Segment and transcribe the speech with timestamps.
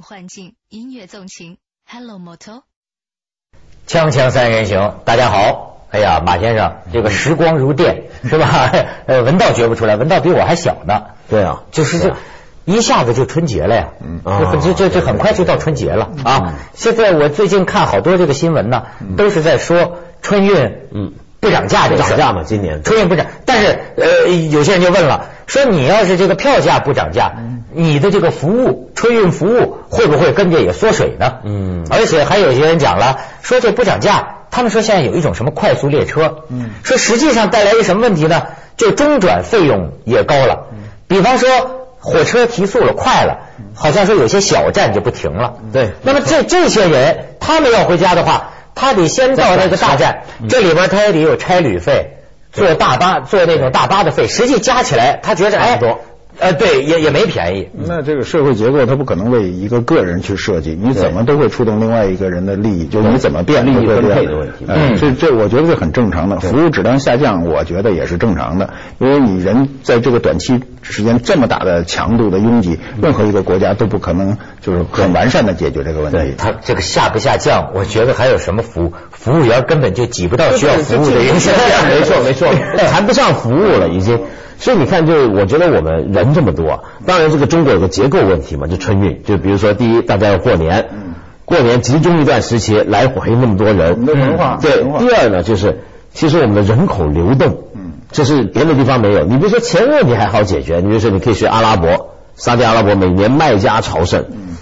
[0.00, 1.58] 影幻境，音乐纵情。
[1.86, 2.62] Hello Moto，
[3.86, 5.84] 锵锵三人行，大家好。
[5.90, 8.72] 哎呀，马先生，这个时光如电，是吧？
[9.04, 11.08] 呃，文道觉不出来，文道比我还小呢。
[11.28, 12.16] 对啊，就是这
[12.64, 13.90] 一下子就春节了呀。
[14.00, 14.22] 嗯，
[14.62, 16.54] 这这这很快就到春节了啊。
[16.72, 18.86] 现在我最近看好多这个新闻呢，
[19.18, 23.26] 都是在说春运，嗯，不涨价，涨价嘛，今年春运不涨。
[23.46, 27.32] 但是呃，有些人就问了，说你要是这个票价不涨价，
[27.72, 31.38] 你的这个服务春运服务会不会跟着也缩水呢？
[31.44, 34.36] 嗯，而且还有些人讲了，说这不涨价。
[34.52, 38.42] 他们说现在有一种什么快速列车，嗯，说实际上带来一个什么问题呢？
[38.76, 40.66] 就中转费用也高了，
[41.06, 41.48] 比方说
[41.98, 45.90] 火车提速了快了，好像说有些小站就不停了，对。
[46.02, 52.18] 那么这这些人他们要回家的话，他得先到那个大站，这里边他也得有差旅费，
[52.52, 55.80] 坐大巴坐那种大巴的费，实际加起来他觉得哎。
[56.40, 57.68] 呃，对，也也没便宜。
[57.74, 64.64] 那这个社会结构，它不可能为一个个人去设计，你怎么都会触动另外一个人的利益，就你怎么变利益分配的问题。
[64.66, 76.34] 嗯，这这我觉得是很正常的，服务质量下降，我觉得也是正常的，因为你人在这个短期时间这么大的强度的拥挤，任何一个国家都不可能就是很完善的解决这个问题。
[76.38, 81.34] 它这个下不下降，我觉得还有什么服务，服务员根本就挤不到需要服务的人。
[81.34, 82.48] 没错没错，
[82.88, 84.18] 谈不上服务了已经。
[84.60, 90.90] 所以你看，就我觉得我们人这么多，当然这个中国有个结构问题嘛，就春运，就比如说第一，大家要过年，
[91.46, 94.84] 过年集中一段时期来回那么多人，文化对。
[94.98, 95.80] 第二呢，就是
[96.12, 99.24] 其实我们的人口流动，嗯，这是别的地方没有。
[99.24, 104.58] 你比如说钱问题还好解决，你比如说你可以去阿拉伯，沙特阿拉伯每年麦加朝圣，嗯，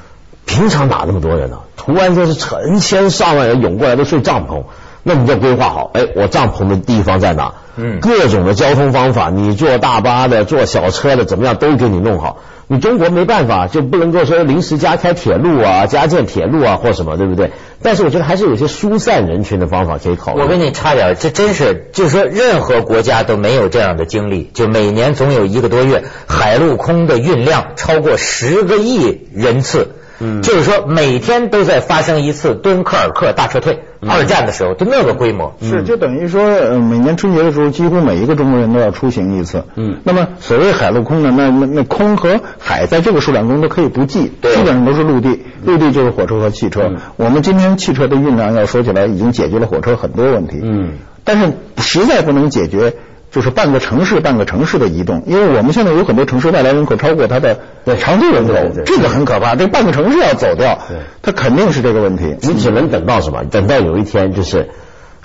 [0.47, 1.59] 平常哪那么多人呢？
[1.77, 4.63] 突然间是成千上万人涌过来都睡帐篷。
[5.03, 7.55] 那你就规划好，哎，我帐篷的地方在哪？
[7.77, 12.39] 嗯，各种的交通方法，你坐大巴的、坐小车的，怎么样都给你弄好。
[12.71, 17.51] 你中国没办法，就不能够说临时加开铁路啊、加建铁路啊或什么，对不对？
[17.81, 20.43] 但是我觉得还是有些疏散人群的方法可以考虑。
[20.43, 29.93] 我跟你差点，这真是，就是说任何国家都没有这样的经历，就每年总有一个多月，海陆空的运量超过十个亿人次。
[30.21, 36.43] 嗯，就是说每天都在发生一次敦刻尔克大撤退，二战的时候就那个规模，是就等于说
[36.79, 39.65] 每年春节的时候，几乎每一个中国人都要出行一次。
[39.77, 46.91] 嗯，那么所谓海陆空呢，那那那空和海在这个数量中都可以不计，基本上都是陆地，陆地就是火车和汽车。
[47.17, 50.59] 我们今天汽车的运量要说起来，已经解决了火车很多问题。
[50.63, 52.95] 嗯，但是实在不能解决。
[53.31, 57.59] 就是半个城市半个城市的移动，因为我们现在有很多城市外来人口超过它的
[58.01, 58.55] 常住人口，
[58.87, 59.55] 这个很可怕。
[59.55, 60.79] 这半个城市要走掉，
[61.23, 62.37] 它肯定是这个问题。
[62.41, 63.45] 你只能等到什么？
[63.45, 64.71] 等到有一天，就是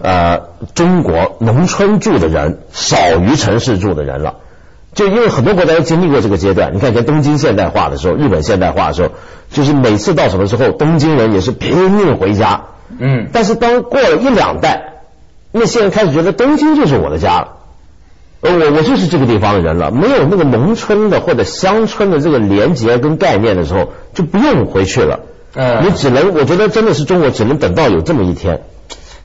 [0.01, 0.41] 呃，
[0.75, 4.35] 中国农村住的人少于城市住的人了。
[4.93, 6.75] 就因为很多国家都经历过这个阶段。
[6.75, 9.09] 你看，在东京现代化的时候，日本现代化的时候，
[9.49, 12.65] 就是每次到什么时候，东京人也是拼命回家。
[12.99, 13.29] 嗯。
[13.31, 14.93] 但是当过了一两代，
[15.51, 17.47] 那些人开始觉得东京就是我的家了。
[18.43, 25.21] 呃，我我就是这个地方的人了，没有那个农村的或者乡村的这个连接跟概念的时候，就不用回去了。
[25.55, 28.61] 嗯，你只能，我觉得真的是中国只能等到有这么一天。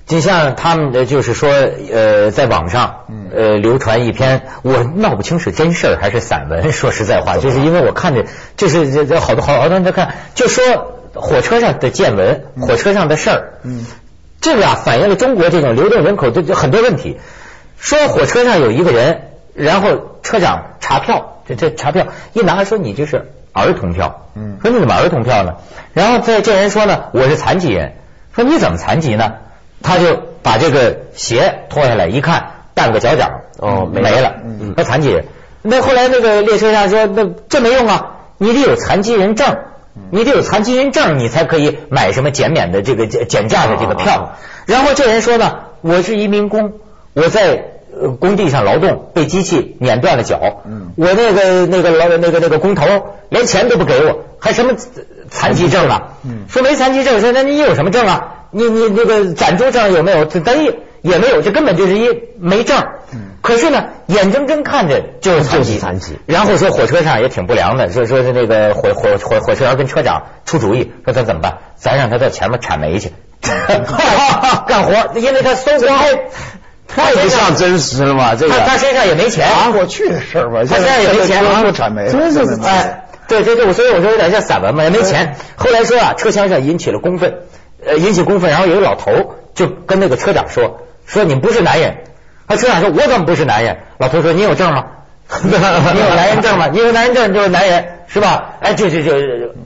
[0.06, 1.50] 就像他们的就是说，
[1.92, 3.00] 呃，在网上
[3.34, 6.72] 呃流传一篇，我闹不清是真事儿还是散文。
[6.72, 8.24] 说实在话，就是因为我看着
[8.56, 10.64] 就是这这好多好好多人在看，就说
[11.12, 13.52] 火车上的见闻，火车上的事儿。
[13.64, 13.84] 嗯，
[14.40, 17.18] 这个啊反映了中国这种流动人口的很多问题。
[17.78, 25.54] 说火车上有一个人，然后车长查票，这这查票一男孩说你这是儿童票，嗯，说你怎么儿童票呢？
[25.94, 27.94] 然后这这人说呢，我是残疾人，
[28.34, 29.34] 说你怎么残疾呢？
[29.82, 34.34] 他就把这个鞋脱下来一看，半个脚掌哦没了，
[34.74, 35.24] 说残疾人。
[35.62, 39.56] 那后来那个列车上说，那这没用啊，你得有残疾人证，
[40.10, 44.34] 你得有残疾人证，你才可以买什么减免的这个减减价的这个票。
[44.66, 46.72] 然后这人说呢，我是一民工。
[47.20, 47.64] 我在
[48.20, 50.62] 工地上劳动，被机器碾断了脚。
[50.64, 52.84] 嗯，我那个那个老那个那个工头
[53.28, 54.74] 连钱都不给我，还什么
[55.28, 56.14] 残疾证啊？
[56.24, 58.46] 嗯，说没残疾证，说那你有什么证啊？
[58.52, 60.24] 你你那个暂住证有没有？
[60.26, 62.78] 等于也没有，这根本就是一没证。
[63.12, 66.18] 嗯，可是呢，眼睁睁看着就是残疾，残疾。
[66.26, 71.58] 然后说火车上也挺不良的，说说是那个火火火火车员跟车长出主意，说他怎么办？
[71.76, 73.12] 咱让他到前面铲煤去，
[73.42, 75.98] 干活，因为他搜刮。
[76.88, 78.34] 太不像真实了嘛！
[78.34, 80.60] 这个他他身上也没钱，过去的事儿吧？
[80.68, 85.36] 他身上也没钱，不产煤，真是哎，对对对，所以我说有点像散文嘛，也没钱。
[85.56, 87.40] 后来说啊，车厢上引起了公愤，
[87.86, 91.98] 呃，引起公愤，然后有个老头就跟那个车长说：“说你不是男人。”
[92.48, 94.84] 他车长说：“我怎么不是男人？”老头说：“你有证吗？”
[95.44, 95.50] 你
[96.00, 96.68] 有男人证吗？
[96.72, 98.54] 你有男人证就是男人，是吧？
[98.60, 99.12] 哎，就就就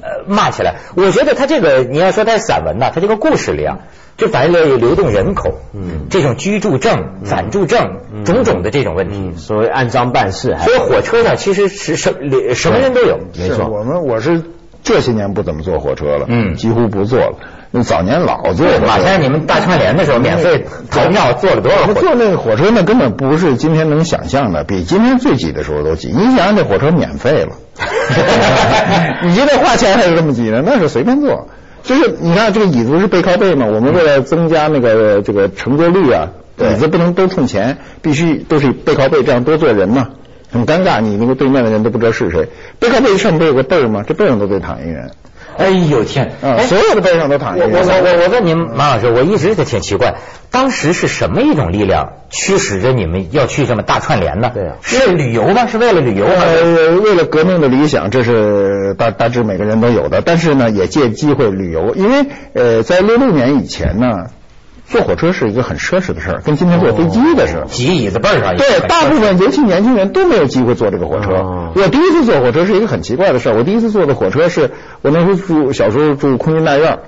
[0.02, 0.74] 呃骂起来。
[0.96, 3.78] 我觉得他这个你要说他散文呐，他这个故事里啊，
[4.16, 9.32] 就反映了流动人口，嗯，这种居住证、暂住证种种的这种问题。
[9.36, 12.14] 所谓按章办事，所以火车上其实是什
[12.54, 13.68] 什么人都有，没错。
[13.68, 14.42] 我们我是
[14.82, 17.34] 这些年不怎么坐火车了，嗯，几乎不坐了。
[17.74, 21.86] 那早年老坐，马先生，你们大串联的时候免费投票坐了多少？
[21.94, 26.08] 坐那个火车那根本不是今天能想象的，比今天最挤的时候都挤。
[26.08, 27.56] 你想想，这火车免费了，
[29.24, 30.62] 你觉得花钱还是这么挤呢？
[30.62, 31.48] 那是随便坐，
[31.82, 36.28] 就是你看这个椅子是背靠背嘛，我们为了增加那个这个乘坐率啊，
[36.58, 40.10] 椅子不能都冲前，必须都是背靠背，这样多坐人嘛，
[40.52, 42.50] 很尴尬，你那个对面的人都不知道是谁。
[42.78, 44.04] 背靠背上面不有个背儿吗？
[44.06, 45.10] 这背上都得躺一人。
[45.58, 46.32] 哎呦天！
[46.40, 47.66] 所有的背上都躺着。
[47.66, 50.14] 我我我我问您，马老师，我一直都挺奇怪，
[50.50, 54.50] 当时是什么一种力量驱使着你们要去这么大串联呢？
[54.54, 55.66] 对啊，是旅游吗？
[55.66, 56.26] 是为了旅游？
[56.26, 60.22] 呃，为了革命的理想，这是大大致每个人都有的。
[60.22, 64.26] 但是呢，也借机会旅游，因为呃，在六六年以前呢。
[64.92, 68.54] 坐火车是一个很奢侈的事儿，跟今天坐飞机的是挤椅子背上。
[68.58, 71.72] 对，大部分尤其年轻人都没有机会坐这个火车。
[71.74, 73.56] 我第一次坐火车是一个很奇怪的事儿。
[73.56, 76.98] 我第一次坐的火车是我那时候住小时候住空军大院，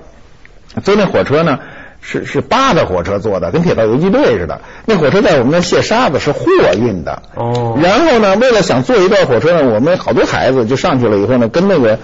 [0.83, 1.59] 坐那火车呢
[2.01, 4.63] 是是扒着火车坐的，跟铁道游击队似的。
[4.87, 7.23] 那火车在我们那卸沙子是货运的。
[7.35, 7.79] 哦。
[7.83, 11.99] 然后呢，为了想坐一段火车呢，我们好多孩子就上去了以后呢，跟那个。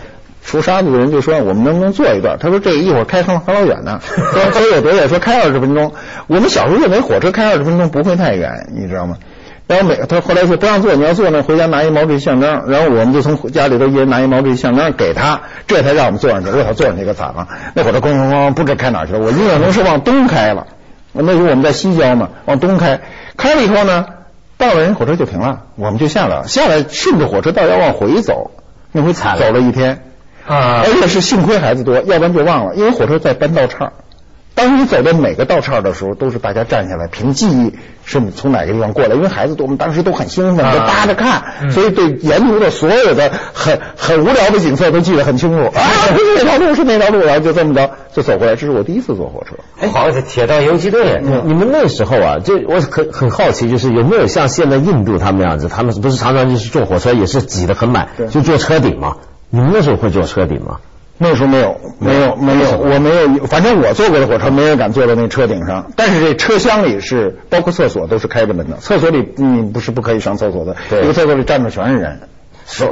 [0.45, 5.09] 出沙子的人就说：“我们能不能坐一段？”他说：“这一会儿开很很老远呢。”说：“所以有多远？
[5.09, 5.93] 说开二十分钟。”
[6.27, 9.17] 我们小时候认为火车开二十分钟不会太远，你知道吗？
[9.67, 12.69] 然后每他后来说不让坐，你要坐呢，回家拿一毛主席宪章。
[12.69, 16.51] 然后我们就从家里头一人拿一毛主席宪章给他，这才让我们坐上去。
[16.51, 17.47] 我操，坐上去可惨了！
[17.75, 19.21] 那火车咣咣咣不知开哪去了。
[19.21, 20.67] 我印象中是往东开了。
[21.13, 23.01] 那时候我们在西郊嘛，往东开，
[23.37, 24.07] 开了以后呢，
[24.59, 28.51] 到了人火车就停了，我们就下来了，下来顺着火车道要往回走，
[28.91, 30.10] 那回惨走了一天。
[30.47, 30.83] 啊！
[30.85, 32.75] 而且是幸亏孩子多，要不然就忘了。
[32.75, 33.93] 因为火车在搬道岔，
[34.55, 37.73] 当你走到每个道岔的时候，都是大家站下来凭记忆
[38.05, 39.15] 是从哪个地方过来。
[39.15, 45.65] 因为孩子多，我们当时都很兴奋，都扒着看，所以对沿途的所有的很很无聊的景色都记得很清楚。
[45.79, 45.81] 啊，
[46.13, 48.55] 不是那条路，是那条路，然后就这么着就走过来。
[48.57, 49.55] 这是我第一次坐火车。
[49.81, 51.23] 哎，好，是铁道游击队。
[51.23, 59.17] 你们那时候啊，就我很很好奇，就是有没有像现在印度他们那样子，他们不是常常就是坐火车也是挤得很满，就坐车顶嘛。
[59.51, 60.79] 你们那时候会坐车顶吗？
[61.19, 63.45] 那时候没有，没有，没有，我没有。
[63.47, 65.93] 反正我坐过的火车，没人敢坐在那车顶上。
[65.95, 68.79] 但是这车厢里是，包括厕所都是开着门的。
[68.79, 72.21] 厕所里你不是不可以上厕所的，一个厕所里站着全是人，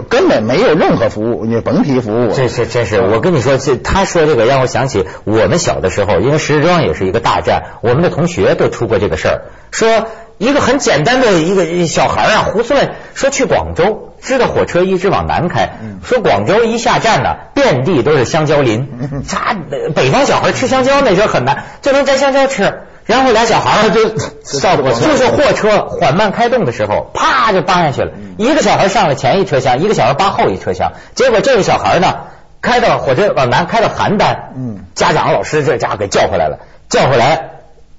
[0.09, 2.33] 根本没有任何服务，你甭提服务。
[2.33, 10.07] 这是真是，我跟你说，这他说这个让我想起我们小的时候，因为石家庄也是一个大站，我们的同学都出过这个事儿，说。
[10.39, 15.71] 一个很简单的一个小孩啊，胡思乱说去广州，知道火车一直往南开，
[16.05, 18.89] 说广州一下站呢，遍地都是香蕉林，
[19.29, 19.57] 他
[19.97, 22.83] 北方小孩吃香蕉那时候很难，就能摘香蕉吃。
[23.09, 28.13] 然后俩小孩 就就是货车缓慢开动的时候，啪就扒下去了。
[28.37, 30.93] 一个小孩上了前一车厢，一个小孩扒后一车厢。
[31.15, 32.27] 结果这个小孩呢，
[32.61, 36.59] 开到火车往南开到邯郸，嗯，家长老师这家伙给叫回来了，
[36.91, 37.51] 叫回来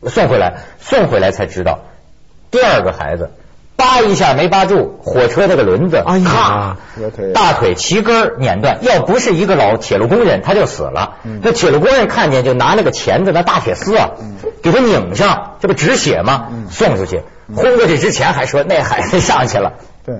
[0.07, 1.79] 送回来，送回来才知道。
[2.51, 3.31] 第二个孩子，
[3.79, 6.77] 扒一下没扒住火车那个轮子，咔，
[7.33, 8.79] 大腿齐根碾断。
[8.81, 11.15] 要不是一个老铁路工人，他就死了。
[11.41, 14.11] 那铁路工人看见就拿那个钳子，那大铁丝啊，
[14.61, 16.49] 给他拧上，这不止血吗？
[16.69, 17.21] 送出去，
[17.55, 19.73] 轰过去之前还说那孩子上去了。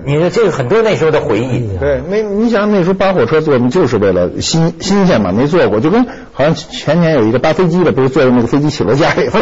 [0.06, 1.68] 你说这个很多那时候的回忆。
[1.80, 6.06] 对，那你想那时候扒火车坐，就是为了新新鲜嘛，没坐过，就跟
[6.40, 9.34] 好像前年有一个搭飞机的，不是坐在那个飞机起落架里， 就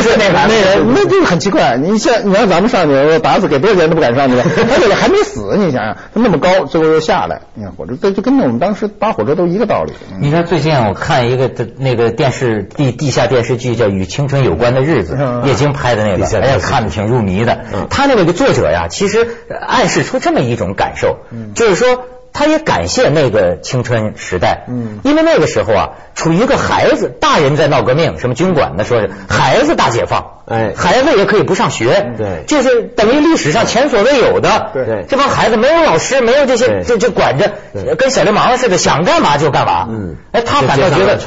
[0.00, 1.76] 是那啥那人，那就很奇怪。
[1.76, 9.92] 你像你让咱们上去，打死给多少钱都不敢上去， 他这个还没死，你想想，他那么高，最后又下来，你看火车，这就跟我们当时搭火车都一个道理。
[10.20, 17.58] 你看最近我看一个的那个电视地地下电视剧叫《与青春有关的日子》，叶京拍的那个，哎呀，看的挺入迷的。
[17.90, 19.26] 他那个作者呀，其实
[19.60, 19.88] 暗。
[19.88, 21.16] 示出这么一种感受，
[21.54, 37.52] 就是说，他也感谢那个青春时代，嗯，因为那个时候啊，处于一个孩子，大人在闹革命，什么军管的，说是孩子大解放，哎，孩子也可以不上学，对，就是等于历史上前所未有的，对，这帮孩子没有老师，没有这些，就就管着，
[37.96, 41.18] 跟小流氓似的，想干嘛就干嘛，嗯，哎，他反倒觉得。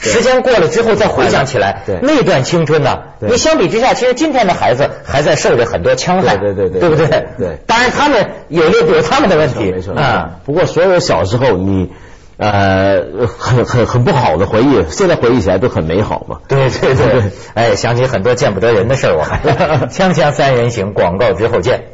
[0.00, 2.98] 时间过了之后再回想起来，那段青春呢？
[3.20, 7.06] 你相比之下，其实今天的孩子还在受着很多戕害，对对对，对不对？
[7.38, 7.58] 对。
[7.66, 9.94] 当然他们有有有他们的问题，没错。
[9.94, 11.90] 啊，不过所有小时候你
[12.38, 13.02] 呃
[13.38, 16.38] 很很很不好的回忆，现在回忆起来都很美好嘛。
[16.48, 17.22] 对对对，
[17.54, 19.38] 哎，想起很多见不得人的事儿，我还
[19.88, 21.84] 锵锵三人行，广告之后见。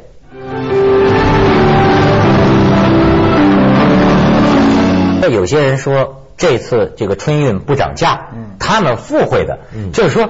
[5.27, 8.29] 说有些人说这次这个春运不涨价，
[8.59, 9.59] 他们附会的，
[9.93, 10.29] 就是说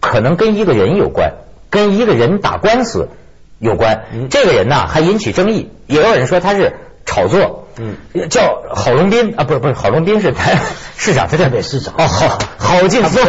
[0.00, 1.32] 可能跟一个人有关，
[1.70, 3.08] 跟一个人打官司
[3.58, 4.04] 有关。
[4.30, 6.74] 这个人呢还引起争议，也有人说他是
[7.04, 7.62] 炒作。
[7.76, 10.60] 嗯，叫郝龙斌啊，不是不是郝龙斌是台
[10.96, 13.20] 市长，他叫北市长哦，郝郝劲松，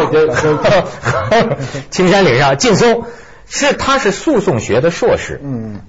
[1.90, 3.06] 青山岭上劲松
[3.48, 5.82] 是他是诉讼学的硕士，嗯，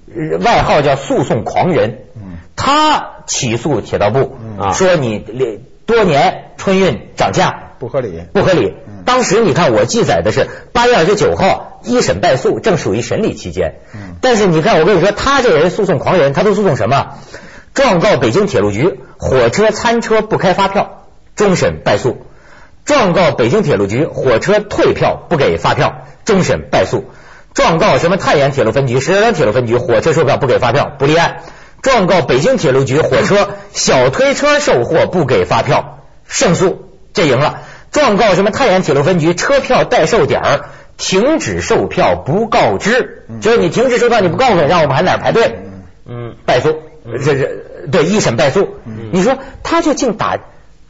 [0.43, 2.26] 外号叫诉讼狂人，嗯，
[2.57, 5.23] 他起诉铁道部啊，说你
[5.85, 8.73] 多年春运涨价不合理，不合理。
[9.05, 17.13] 当时你看我记载的是八月二十九号一审败诉，正属于审理期间，嗯，但是你看我跟你说，他这人诉讼狂人，他都诉讼什么？
[17.73, 21.03] 状告北京铁路局火车餐车不开发票，
[21.35, 22.17] 终审败诉；
[22.85, 27.03] 状告北京铁路局火车退票不给发票，终审败诉；
[27.53, 31.43] 状告什么太原铁路分局、石家庄铁路分局火车售票不给发票不立案；
[31.81, 35.99] 状告北京铁路局火车 小推车售货不给发票。
[36.27, 37.59] 胜诉，这赢了；
[37.91, 40.65] 状告什么太原铁路分局车票代售点儿
[40.97, 45.59] 停止售票不告知，就是你停止售票你不告诉我，让我们还哪排队？
[46.05, 46.75] 嗯，败诉，
[47.23, 47.49] 这这。
[47.89, 48.67] 对一审败诉，
[49.13, 50.37] 你说他就净打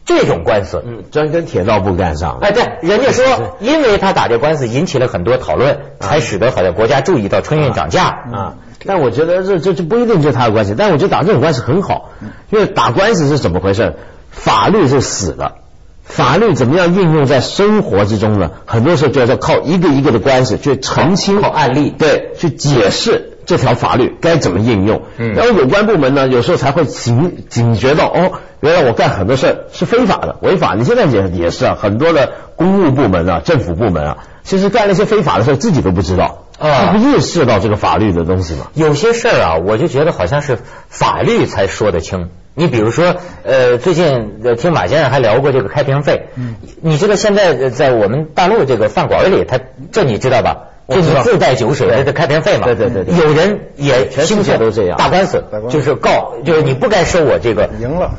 [0.03, 2.47] 这种官司，嗯，专跟铁道部干上了。
[2.47, 8.05] 哎，对，人家说，因为他打这官司引起了很多讨论，才使得好像国家注意到春运涨价。
[8.05, 8.55] 啊。
[8.87, 12.11] 但我觉得这这这不一定就是他的关系，但我觉得打这种官司很好，
[12.49, 13.93] 因为打官司是怎么回事？
[14.31, 15.55] 法律是死的，
[16.03, 18.51] 法律怎么样运用在生活之中呢？
[18.65, 23.33] 很多时候就要靠一个一个的官司去澄清，靠案例，对，去解释。
[23.47, 25.03] 这条法律该怎么应用？
[25.33, 30.75] 然后有关部门呢，有时候才会警警觉到，哦，原来我干很多事儿是非法的、违法。
[30.75, 38.67] 你现在也也是啊，很多的公务部门啊、政府部门啊，其实干那些非法的事自己都不知道啊，不意识到这个法律的东西吗。
[38.73, 40.57] 有些事儿啊，我就觉得好像是
[40.89, 42.29] 法律才说得清。
[42.55, 49.59] 你比如说，呃，最近听马先生还聊过这个开瓶费，嗯，你知道现在在我们大陆这个饭馆里，他
[49.91, 50.57] 这你知道吧？
[50.89, 52.65] 就你自带酒水的开瓶费嘛？
[52.65, 58.11] 对对对，有人也全世都这样，打官司就是告，就是你不该收我这个，赢了，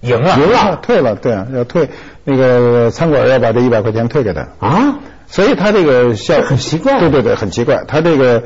[0.00, 1.90] 赢了，赢了，退了，对啊，要退，
[2.24, 4.94] 那个餐馆要把这一百块钱退给他啊，
[5.26, 8.42] 所以他这个像很奇怪，对对对，很奇怪，他这个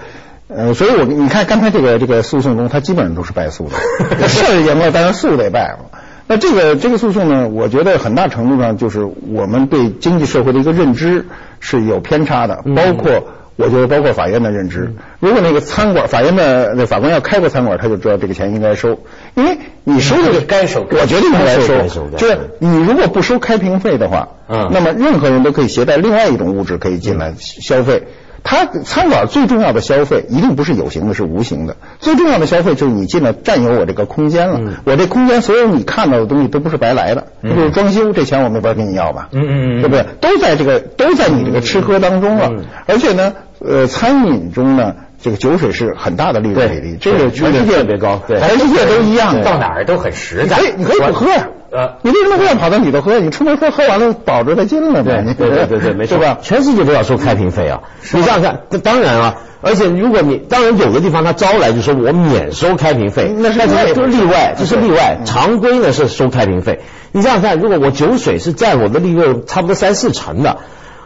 [0.49, 3.77] 呃，所以我你看刚才这个这个诉讼中，他基本上都是败诉的，
[4.29, 5.91] 事儿赢了，但是诉得败了。
[6.27, 11.27] 那这个这个诉讼呢，我觉得很大程度上就是我们对经济社会的一个认知
[11.59, 13.29] 是有偏差的，包括
[13.59, 14.95] 我觉得包括法院的认知。
[15.19, 19.01] 如果那个餐馆法院的那法官要开过餐馆，他就知道这个钱应该收，
[19.35, 22.09] 因为你收这个该收，我觉得应该收。
[22.17, 28.05] 就是你如果不收开瓶费的话，嗯，那么任何人都可以携带另外一种物质可以进来消费。
[28.45, 31.77] 他餐馆最重要的消费一定不是有形的，是无形的。
[31.99, 37.27] 最重要的消费就是你进来占有我这个空间了，我这空间所有你看到的东西都不是白来的。
[37.43, 39.29] 比如装修，这钱我没法跟你要吧？
[39.33, 40.07] 嗯嗯嗯，对不对？
[40.21, 42.53] 都在这个都在你这个吃喝当中了。
[42.87, 50.59] 而且呢，呃，餐饮中呢，这个酒水是很大的利润比例，这个全世界特别高，全世界都一样，到哪儿都很实在。
[50.77, 51.49] 你可以不喝呀。
[51.71, 53.19] 呃，你为什么非要跑到里头喝？
[53.19, 55.23] 你出门喝，喝完了保着再进来呗。
[55.37, 56.39] 对对对对， 没错吧？
[56.41, 57.81] 全世界都要收开瓶费啊！
[58.13, 65.19] 你想想看，这当然啊，而且如果你当然有的地方他招来就说我免收开瓶费，那是这是例外，这是例外。
[65.27, 66.81] 常规呢是收开瓶费。
[67.13, 70.61] 你想想看，如果我酒水是占我的利润差不多三四成的，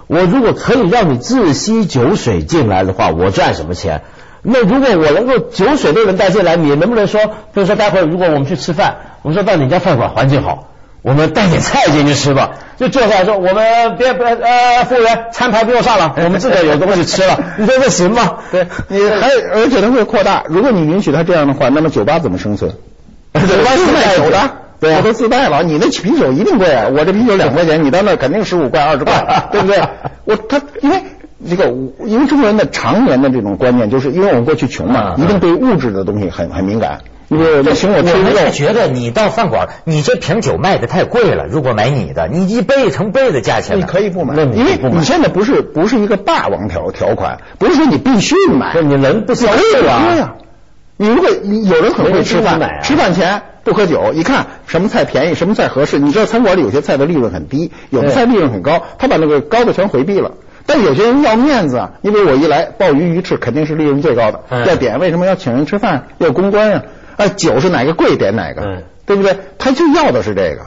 [0.07, 4.03] 我如果可以让你自吸酒水进来的话，我赚什么钱？
[4.43, 7.21] 那如果我能够酒水都能带进来，你能不能说，
[7.55, 10.69] 比如说待会儿如果我们去吃饭，我们说到你家饭馆环境好，
[11.03, 18.39] 我们带点菜进去吃吧，就坐下来说，我们别别呃，服务员餐牌不用上了，我们自个有东西吃了， 你说这行吗？
[18.51, 22.73] 对，你还而且它会扩大，如果你允许他这样的话，那么酒吧怎么生存？
[23.35, 24.51] 酒吧是卖酒的，
[24.83, 29.81] 对，我都自带了，你那啤酒一定贵啊，我这啤酒两块钱，你到那肯定十五块二十块， 对不对？
[30.27, 31.03] 我他因为。
[31.45, 31.65] 这个，
[32.07, 37.01] 因为中国人的常年的这种观念，就是因为我们过去穷嘛，一定对物质的东西很很敏感。
[37.31, 41.47] 因为这行我吃肉，觉得你到饭馆，你这瓶酒卖的太贵了。
[41.51, 50.35] 如果买你的，你一杯成杯的价钱，你可以不买，因为你现在不是不是一个霸王条条款，不是说你必须买，你能不消费啊？
[50.97, 55.99] 你如果有人很会吃饭，吃饭前不喝酒，一看什么菜便宜，什么菜合适。
[55.99, 60.33] 你知道餐馆里有些菜的利润很低，有的菜利润很高，他把那个高的全回避了。
[60.67, 66.83] 但有些人要面子啊，因为我一来鲍鱼鱼翅肯定是利润最高的，要点为什么要请人吃饭要公关呀？
[67.17, 68.63] 啊，酒是哪个贵点哪个，
[69.07, 69.37] 对不对？
[69.59, 70.67] 他就要的是这个。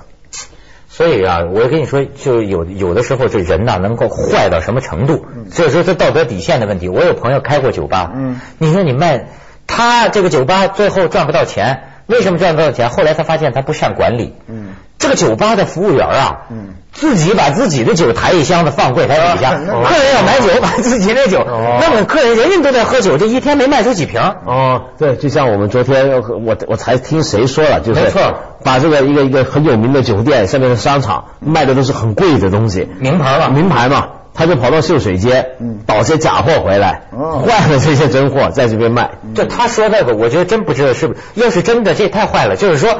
[0.90, 5.25] 所以啊，我跟你说，就有有的时候这人呐，能够坏到什么程度？
[5.52, 6.88] 所以说这道德底线的问题。
[6.88, 9.28] 我有朋友开过酒吧，嗯，你说你卖
[9.68, 12.89] 他这个酒吧最后赚不到钱，为什么赚不到钱？
[12.89, 14.75] 后来他发现他不善管理，嗯。
[14.97, 16.47] 这个酒吧的服务员啊，
[16.93, 24.21] 自己把自己的酒抬一箱子放柜台底下，客人要买酒，把自己的酒，那么客人人人都在喝酒，这一天没卖出几瓶。
[24.45, 35.56] 哦，对，就像我们昨天我我才听谁说了，就是没错，把这个一个一个很有名的酒店下面的商场卖的都是很贵的东西，名牌嘛，名牌嘛，他就跑到秀水街
[35.88, 39.12] 倒些假货回来，换了这些真货在这边卖。
[39.34, 42.56] 这他说那个，我觉得真不知道是不是，要是真的，这太坏了。
[42.56, 43.00] 就是说，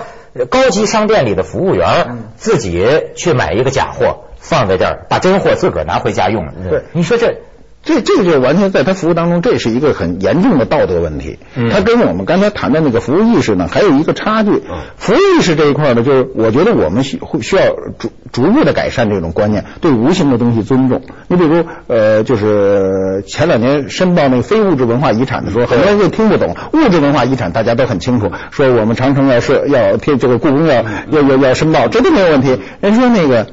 [0.50, 6.54] 高级商店里的服务员自己去买一个假货放在这儿，把真货自个儿拿回家用了。
[6.70, 7.38] 对，你说这。
[7.86, 11.38] 这这个就完全在他服务当中，这是一个很严重的道德问题。
[11.56, 14.64] 嗯，他跟我们刚才谈的那个服务意识呢，还有一个差距。
[14.98, 17.62] 服务意识这一块呢，就是我觉得我们需会需要
[18.00, 21.04] 逐逐步的改善这种观念，对无形的东西尊重。
[21.28, 26.56] 你比如呃，就是前两年申报那个非物质文化遗产的时候，很多人就听不懂。
[26.74, 32.58] 物质文化遗产大家都很清楚，说我们长城要是要贴这个故宫要要要要申报，这都没有问题。
[32.82, 33.46] 人说那个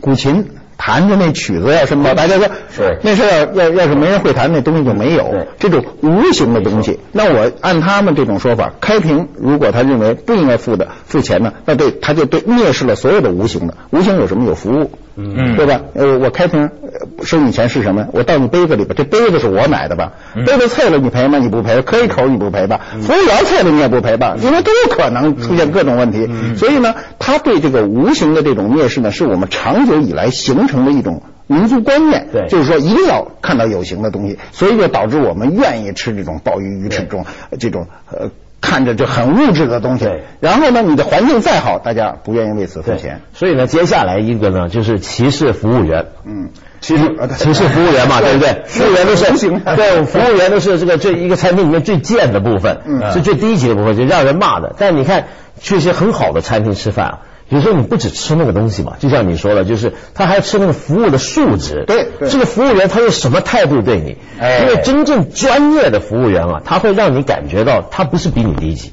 [0.00, 0.46] 古琴。
[0.84, 5.46] 弹着那曲子呀什么，大家说是那事要要要是没人会弹，那东西就没有。
[5.60, 13.74] 这种无形的东西，那我按他们这种说法，开平如果他认为不应该付的付钱呢，那对他就对蔑视了所有的无形的。
[13.90, 14.42] 无形有什么？
[14.42, 15.80] 有服务，嗯，对吧？
[15.94, 16.68] 呃，我开平
[17.24, 18.08] 收你钱是什么？
[18.12, 20.14] 我倒你杯子里边，这杯子是我买的吧？
[20.44, 21.38] 杯子碎了你赔吗？
[21.38, 21.80] 你不赔。
[21.82, 22.80] 磕一口你不赔吧？
[23.00, 24.36] 服务员碎了你也不赔吧？
[24.42, 26.28] 因为都有可能出现各种问题。
[26.56, 30.72] 所以呢，他对这个无形的这种蔑视呢，是我们长久以来形成。
[30.72, 37.26] 成的一种民族观念，对，就是说一定要看到有形的东西，所以就导致我们愿意吃这种鲍鱼、鱼翅这种
[37.60, 38.30] 这种呃
[38.62, 40.08] 看着就很物质的东西。
[40.40, 43.20] 然后呢，你的环境再好，大家不愿意为此付钱。
[43.34, 46.06] 所以呢，接下来一个呢，就是歧视服务员。
[46.24, 46.48] 嗯，
[46.80, 48.62] 歧视歧视服务员嘛，对不对？
[48.64, 49.24] 服务员都是
[49.76, 52.78] 对，服务员都是这个这一个餐厅里面最贱的部分，
[53.12, 54.74] 是最低级的部分，就让人骂的。
[54.78, 55.26] 但你看
[55.60, 57.18] 去一些很好的餐厅吃饭啊。
[57.52, 61.84] 有时候你不只吃那个东西嘛，就像你说的，就是他还吃那个服务的素质。
[61.86, 64.16] 对，这个服务员他用什么态度对你？
[64.62, 68.90] 因为真正专业的服务员啊，他会让你感觉到他不是比你低级，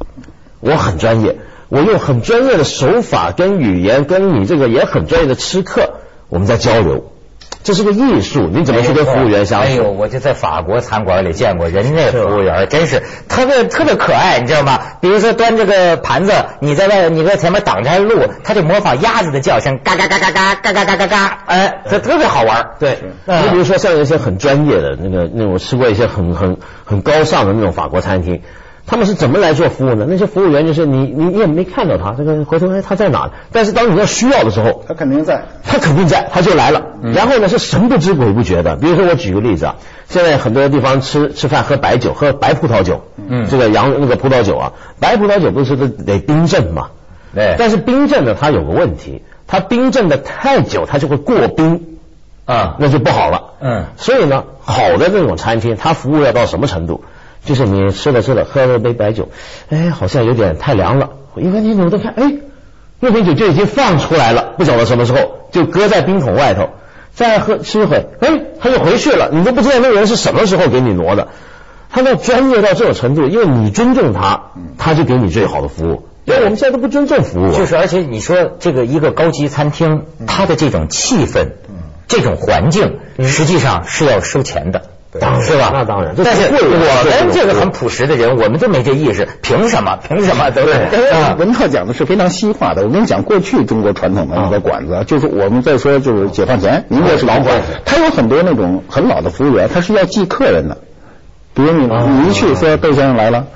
[0.60, 1.38] 我很专业，
[1.70, 5.94] 我用很专业的手法跟语言跟你这个也很专业的吃客，
[6.28, 7.14] 我们在交流。
[7.62, 9.68] 这是个艺术，你怎么去跟服务员相处？
[9.68, 14.80] 哎呦，我就在法国餐馆里见过，人家服务员真是特别特别可爱，你知道吗？
[15.02, 22.72] 比如说端这个盘子，你在外，你在前面挡着路，他就模仿鸭子的叫声，嘎嘎嘎嘎嘎嘎嘎嘎嘎嘎，哎，这特别好玩。
[22.80, 28.42] 对，你比如说像一些很专业的那个，那种吃过一些很很很高尚的那种法国餐厅。
[28.90, 30.08] 他们是怎么来做服务的？
[30.08, 33.30] 那些服务员就是你，你你也没看到他，这个回头哎他在哪？
[33.52, 36.82] 但是当你要需要的时候，他肯定在，他肯定在，他就来了。
[37.14, 38.78] 然后呢是神不知鬼不觉的。
[38.78, 39.76] 比如说我举个例子啊，
[40.08, 46.88] 现在很多地方吃吃饭喝白酒，喝白葡萄酒，嗯，这个洋那个葡萄酒啊，白葡萄酒不是都得冰镇嘛？
[47.36, 47.56] 对。
[47.60, 52.00] 但是冰镇呢，它有个问题，它冰镇的太久，它就会过冰
[52.46, 53.52] 啊，那就不好了。
[53.62, 53.86] 嗯。
[53.98, 57.04] 所以呢，好的这种餐厅，它服务要到什么程度？
[57.50, 59.30] 就是你吃了吃了，喝了杯白酒，
[59.72, 61.10] 哎，好像有点太凉了。
[61.34, 62.32] 我一个你扭头看，哎，
[63.00, 66.70] 那瓶酒就已经放出来了，不晓得什么时候就搁在冰桶外头。
[67.16, 69.32] 再喝吃一会，哎，他就回去了。
[69.34, 71.30] 你都不知道那个人是什么时候给你挪的。
[71.90, 76.08] 他要专业到这种程度，因为你尊重他，他就给你最好的服务。
[76.26, 77.52] 因为，我们现在都不尊重服务。
[77.52, 81.54] 就是，而且你说这个一个高级餐厅，它的这种气氛，
[82.08, 84.84] 这种环境，实际上是要收钱的。
[85.12, 85.72] 是吧？
[85.74, 89.98] 那当然，但是我们这个很朴实的人，我们就没这意识，凭什么？
[90.08, 90.52] 凭什么？
[90.52, 91.36] 对不对？
[91.40, 92.84] 文涛讲的是非常西化的。
[92.84, 100.78] 我跟你讲，过去中国传统的那个馆子，就是我们在说，就是解放前，民国是老馆，他有很多那种很老的服务员，他是要记客人的。
[101.56, 103.48] 比如你你一去说窦先生来了，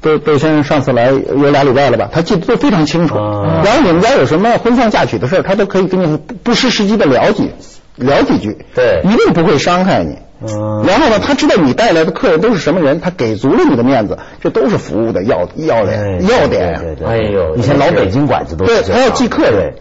[0.00, 2.08] 窦窦先生上次来有俩礼拜了吧？
[2.10, 3.16] 他记得都非常清楚。
[3.16, 7.50] 然后你们家有什么婚丧嫁娶的事他都可以跟你不失时机的聊几
[7.96, 8.64] 聊几句。
[8.74, 10.16] 对，一定不会伤害你。
[10.40, 16.80] 然后呢，他知道你带来的客人都是什么人，他给足了你的面子，这都是服务的要要点要点呀。
[17.06, 19.74] 哎呦，以前老北京馆子都是对，他要记客人，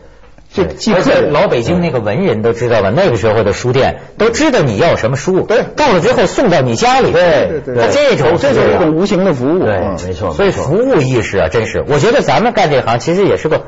[0.53, 1.33] 这记客人。
[1.33, 2.93] 老北京那个文人都知道吧？
[2.95, 7.11] 那个时候的书店都知道你要什么书，对，到了之后送到你家里。
[7.11, 9.59] 对对对，这种这就是一种无形的服务。
[9.65, 10.31] 对，没错。
[10.33, 13.63] 所以服务意识啊，真是，我觉得咱们干这行其实也是个。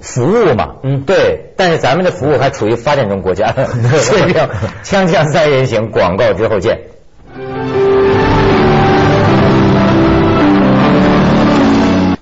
[0.00, 3.52] 服务嘛，嗯，对，但是咱们的服务还处于发展中国家
[4.00, 4.48] 所以叫。
[4.82, 6.80] 锵锵三人行，广告之后见。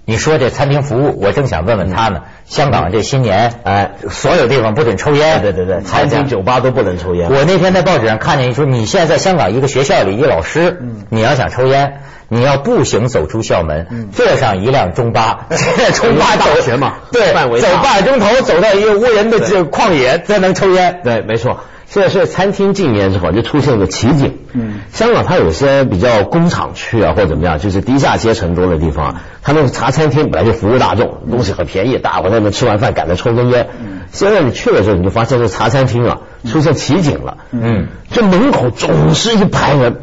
[0.05, 2.23] 你说这餐厅服务，我正想问问他呢。
[2.48, 7.30] 香港这新年，哎，所有地方不准抽烟，对对对，餐厅酒吧都不能抽烟。
[7.30, 10.80] 我那天在报纸上看见说，你现在在香港一个学校里，一老师，
[11.11, 15.46] 你要想抽烟，你要步行走出校门，坐上一辆中巴，
[15.94, 21.00] 中巴大学嘛，对，走半个钟头，走到一个无人的这旷野，才能抽烟。
[21.04, 21.61] 对，没错。
[21.88, 24.38] 现在是餐厅禁烟之后，就出现个奇景。
[24.53, 33.68] 嗯，香港它有些比较工厂区啊，或者怎么样，就是低下阶层多的地方，他们茶餐厅本来就服务大众，东西很便宜，大伙在那吃完饭赶着抽根烟。
[33.81, 37.38] 嗯，现在你去的时候，你就发现这茶餐厅啊出现奇景了。
[37.53, 40.03] 嗯，这门口总是一排人，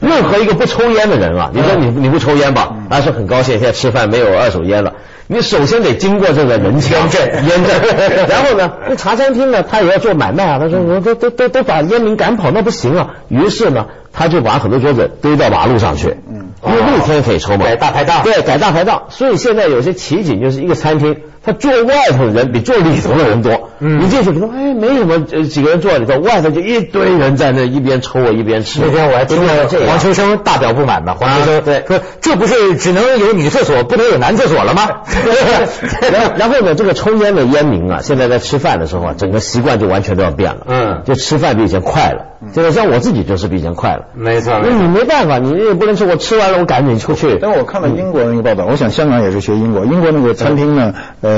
[0.00, 4.92] 任何一个不抽烟的人啊，你说你你不抽烟吧，还是很高兴，现在吃饭没有二手烟了。
[5.26, 7.74] 你首先得经过这个人签证，烟证，
[8.28, 10.58] 然后呢，那茶餐厅呢，他也要做买卖啊。
[10.58, 13.10] 他说我都都都都把烟民赶跑，那不行啊。
[13.28, 19.04] 于是呢，他就把很多桌子堆到马路上去，嗯，因为露天可以抽嘛，改大排档，对，改大排档。
[19.08, 21.16] 所以现在有些奇景，就是一个餐厅。
[21.44, 28.80] 他坐外头的人比坐里头的人多，你进去你说哎没什么，几个人坐里头，外头就一堆人在那一边抽啊一边吃。
[28.80, 29.52] 那天我还听到
[29.86, 34.88] 黄秋生大表不满呢，黄秋生对说这不是只能有女厕所不能有男厕所了吗？
[36.38, 42.30] 然后呢，这个抽烟的烟民啊，现在在吃饭的时候啊，整个习惯就完全都要变了，嗯，就吃饭比以前快了。
[42.52, 44.60] 就是像我自己就是比以前快了，没错。
[44.62, 47.38] 那你没办法，你也不能说我吃完了我赶紧出去。
[47.40, 51.33] 但我看了英国那个报道，我想香港也是学英国，英国那个餐厅呢，呃。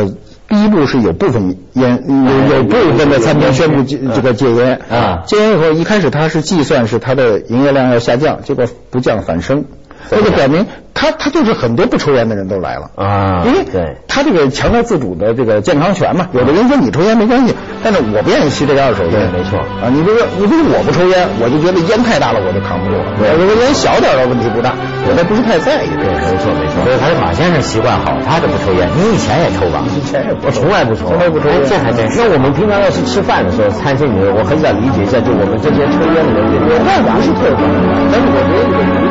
[0.48, 9.64] 第一步是有部分烟有有部分的餐厅宣布戒这个戒烟啊，戒烟以后一开始他是计算是他的营业量要下降，结果不降反升，
[10.10, 10.66] 那就表明。
[10.98, 13.68] 他他就是很多不抽烟的人都来了啊，因为
[14.08, 16.28] 他这个强调自主的这个健康权嘛。
[16.32, 19.92] 有的人说你抽烟没关系，但是我不愿意吸这个二手烟，没错啊。
[19.92, 23.04] 你比如说，你比如我不抽烟，我就觉得烟太大了，我就扛不住了。
[23.36, 24.72] 如果烟小点的问题不大，
[25.04, 25.92] 我倒不是太在意。
[26.00, 26.80] 对，没错没错。
[26.80, 28.88] 所以还是马先生习惯好，他就不抽烟。
[28.96, 29.84] 你以前也抽吧？
[29.92, 31.52] 以前也我从来不抽，从来不抽。
[31.68, 32.24] 这还真是。
[32.24, 37.60] 那我们平常要是吃饭的时候，餐厅里面，我很想理解一下，就我们这些抽烟的人，我外不是特别，
[38.08, 39.06] 但是我觉得。